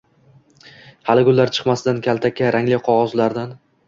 [1.09, 3.53] hali gullar chiqmasidan kaltakka rangli qog‘ozlardan